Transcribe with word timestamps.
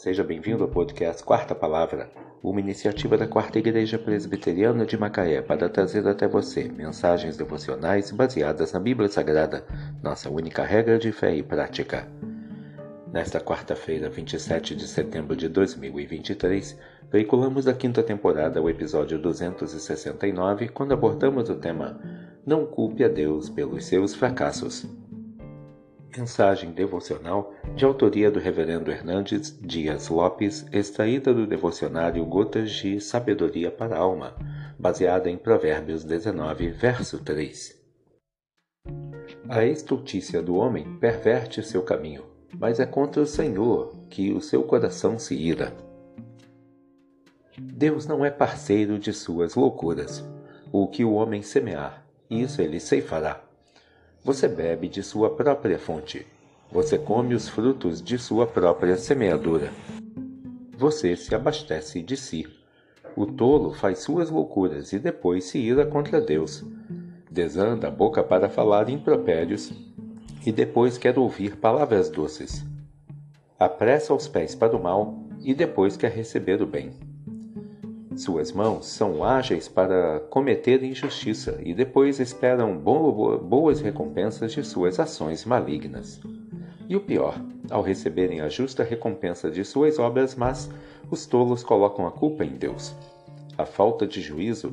Seja 0.00 0.24
bem-vindo 0.24 0.64
ao 0.64 0.70
podcast 0.70 1.22
Quarta 1.22 1.54
Palavra, 1.54 2.10
uma 2.42 2.58
iniciativa 2.58 3.18
da 3.18 3.26
Quarta 3.26 3.58
Igreja 3.58 3.98
Presbiteriana 3.98 4.86
de 4.86 4.96
Macaé 4.96 5.42
para 5.42 5.68
trazer 5.68 6.08
até 6.08 6.26
você 6.26 6.72
mensagens 6.72 7.36
devocionais 7.36 8.10
baseadas 8.10 8.72
na 8.72 8.80
Bíblia 8.80 9.10
Sagrada, 9.10 9.62
nossa 10.02 10.30
única 10.30 10.64
regra 10.64 10.98
de 10.98 11.12
fé 11.12 11.36
e 11.36 11.42
prática. 11.42 12.08
Nesta 13.12 13.40
quarta-feira, 13.40 14.08
27 14.08 14.74
de 14.74 14.88
setembro 14.88 15.36
de 15.36 15.50
2023, 15.50 16.78
veiculamos 17.12 17.66
da 17.66 17.74
quinta 17.74 18.02
temporada 18.02 18.62
o 18.62 18.70
episódio 18.70 19.18
269, 19.18 20.68
quando 20.68 20.92
abordamos 20.92 21.50
o 21.50 21.56
tema 21.56 22.00
Não 22.46 22.64
culpe 22.64 23.04
a 23.04 23.08
Deus 23.08 23.50
pelos 23.50 23.84
seus 23.84 24.14
fracassos. 24.14 24.88
Mensagem 26.16 26.72
devocional 26.72 27.54
de 27.76 27.84
autoria 27.84 28.32
do 28.32 28.40
Reverendo 28.40 28.90
Hernandes 28.90 29.56
Dias 29.60 30.08
Lopes, 30.08 30.66
extraída 30.72 31.32
do 31.32 31.46
devocionário 31.46 32.24
Gotas 32.24 32.72
de 32.72 33.00
Sabedoria 33.00 33.70
para 33.70 33.94
a 33.94 34.00
Alma, 34.00 34.34
baseada 34.76 35.30
em 35.30 35.36
Provérbios 35.36 36.02
19, 36.02 36.68
verso 36.70 37.22
3. 37.22 37.80
A 39.48 39.64
estultícia 39.64 40.42
do 40.42 40.56
homem 40.56 40.98
perverte 40.98 41.62
seu 41.62 41.82
caminho, 41.82 42.24
mas 42.58 42.80
é 42.80 42.86
contra 42.86 43.22
o 43.22 43.26
Senhor 43.26 43.94
que 44.08 44.32
o 44.32 44.40
seu 44.40 44.64
coração 44.64 45.16
se 45.16 45.36
ira. 45.36 45.72
Deus 47.56 48.04
não 48.06 48.24
é 48.24 48.30
parceiro 48.30 48.98
de 48.98 49.12
suas 49.12 49.54
loucuras. 49.54 50.24
O 50.72 50.88
que 50.88 51.04
o 51.04 51.12
homem 51.12 51.42
semear, 51.42 52.04
isso 52.28 52.60
ele 52.60 52.80
ceifará. 52.80 53.49
Você 54.22 54.46
bebe 54.46 54.86
de 54.86 55.02
sua 55.02 55.30
própria 55.30 55.78
fonte. 55.78 56.26
Você 56.70 56.98
come 56.98 57.34
os 57.34 57.48
frutos 57.48 58.02
de 58.02 58.18
sua 58.18 58.46
própria 58.46 58.98
semeadura. 58.98 59.70
Você 60.76 61.16
se 61.16 61.34
abastece 61.34 62.02
de 62.02 62.18
si. 62.18 62.46
O 63.16 63.24
tolo 63.24 63.72
faz 63.72 64.00
suas 64.00 64.28
loucuras 64.28 64.92
e 64.92 64.98
depois 64.98 65.44
se 65.44 65.58
ira 65.58 65.86
contra 65.86 66.20
Deus. 66.20 66.62
Desanda 67.30 67.88
a 67.88 67.90
boca 67.90 68.22
para 68.22 68.50
falar 68.50 68.90
impropérios 68.90 69.72
e 70.44 70.52
depois 70.52 70.98
quer 70.98 71.18
ouvir 71.18 71.56
palavras 71.56 72.10
doces. 72.10 72.62
Apressa 73.58 74.12
os 74.12 74.28
pés 74.28 74.54
para 74.54 74.76
o 74.76 74.82
mal 74.82 75.18
e 75.42 75.54
depois 75.54 75.96
quer 75.96 76.12
receber 76.12 76.60
o 76.60 76.66
bem. 76.66 76.92
Suas 78.20 78.52
mãos 78.52 78.84
são 78.84 79.24
ágeis 79.24 79.66
para 79.66 80.20
cometer 80.28 80.84
injustiça 80.84 81.58
e 81.64 81.72
depois 81.72 82.20
esperam 82.20 82.76
boas 82.76 83.80
recompensas 83.80 84.52
de 84.52 84.62
suas 84.62 85.00
ações 85.00 85.46
malignas. 85.46 86.20
E 86.86 86.94
o 86.94 87.00
pior, 87.00 87.40
ao 87.70 87.80
receberem 87.80 88.42
a 88.42 88.48
justa 88.50 88.84
recompensa 88.84 89.50
de 89.50 89.64
suas 89.64 89.98
obras 89.98 90.34
mas 90.34 90.68
os 91.10 91.24
tolos 91.24 91.64
colocam 91.64 92.06
a 92.06 92.10
culpa 92.10 92.44
em 92.44 92.50
Deus. 92.50 92.94
A 93.56 93.64
falta 93.64 94.06
de 94.06 94.20
juízo 94.20 94.70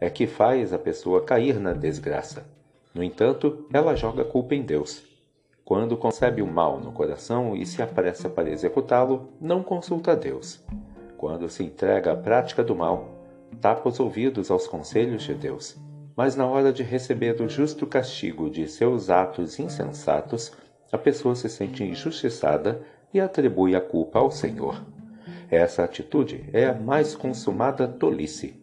é 0.00 0.10
que 0.10 0.26
faz 0.26 0.72
a 0.72 0.78
pessoa 0.78 1.22
cair 1.22 1.60
na 1.60 1.74
desgraça. 1.74 2.44
No 2.92 3.04
entanto, 3.04 3.68
ela 3.72 3.94
joga 3.94 4.22
a 4.22 4.28
culpa 4.28 4.52
em 4.56 4.62
Deus. 4.62 5.04
Quando 5.64 5.96
concebe 5.96 6.42
o 6.42 6.46
mal 6.48 6.80
no 6.80 6.90
coração 6.90 7.54
e 7.54 7.64
se 7.64 7.80
apressa 7.80 8.28
para 8.28 8.50
executá-lo, 8.50 9.28
não 9.40 9.62
consulta 9.62 10.16
Deus 10.16 10.60
quando 11.16 11.48
se 11.48 11.62
entrega 11.62 12.12
à 12.12 12.16
prática 12.16 12.62
do 12.62 12.74
mal, 12.74 13.08
tapa 13.60 13.88
os 13.88 14.00
ouvidos 14.00 14.50
aos 14.50 14.66
conselhos 14.66 15.22
de 15.22 15.34
Deus. 15.34 15.76
Mas 16.16 16.36
na 16.36 16.46
hora 16.46 16.72
de 16.72 16.82
receber 16.82 17.40
o 17.40 17.48
justo 17.48 17.86
castigo 17.86 18.48
de 18.48 18.68
seus 18.68 19.10
atos 19.10 19.58
insensatos, 19.58 20.52
a 20.92 20.98
pessoa 20.98 21.34
se 21.34 21.48
sente 21.48 21.82
injustiçada 21.82 22.80
e 23.12 23.20
atribui 23.20 23.74
a 23.74 23.80
culpa 23.80 24.18
ao 24.18 24.30
Senhor. 24.30 24.80
Essa 25.50 25.84
atitude 25.84 26.44
é 26.52 26.66
a 26.66 26.74
mais 26.74 27.14
consumada 27.14 27.86
tolice. 27.86 28.60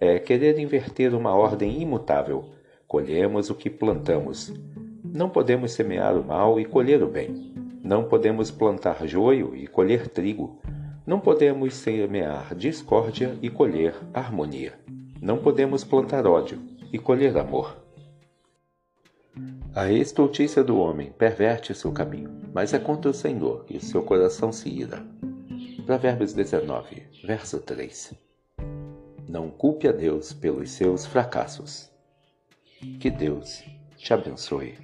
É 0.00 0.18
querer 0.18 0.58
inverter 0.58 1.14
uma 1.14 1.34
ordem 1.34 1.80
imutável. 1.80 2.44
Colhemos 2.86 3.50
o 3.50 3.54
que 3.54 3.70
plantamos. 3.70 4.52
Não 5.02 5.28
podemos 5.28 5.72
semear 5.72 6.16
o 6.16 6.24
mal 6.24 6.58
e 6.58 6.64
colher 6.64 7.02
o 7.02 7.08
bem. 7.08 7.54
Não 7.82 8.04
podemos 8.04 8.50
plantar 8.50 9.06
joio 9.06 9.54
e 9.54 9.66
colher 9.66 10.08
trigo. 10.08 10.60
Não 11.06 11.20
podemos 11.20 11.74
semear 11.74 12.54
discórdia 12.54 13.38
e 13.42 13.50
colher 13.50 13.94
harmonia. 14.14 14.72
Não 15.20 15.36
podemos 15.36 15.84
plantar 15.84 16.26
ódio 16.26 16.62
e 16.90 16.98
colher 16.98 17.36
amor. 17.36 17.76
A 19.74 19.90
estultícia 19.90 20.64
do 20.64 20.78
homem 20.78 21.12
perverte 21.12 21.74
seu 21.74 21.92
caminho, 21.92 22.30
mas 22.54 22.72
é 22.72 22.78
contra 22.78 23.10
o 23.10 23.14
Senhor 23.14 23.66
que 23.66 23.76
o 23.76 23.80
seu 23.82 24.02
coração 24.02 24.50
se 24.50 24.70
ira. 24.70 25.04
Provérbios 25.84 26.32
19, 26.32 27.02
verso 27.22 27.60
3. 27.60 28.14
Não 29.28 29.50
culpe 29.50 29.86
a 29.86 29.92
Deus 29.92 30.32
pelos 30.32 30.70
seus 30.70 31.04
fracassos. 31.04 31.90
Que 32.98 33.10
Deus 33.10 33.62
te 33.98 34.14
abençoe. 34.14 34.78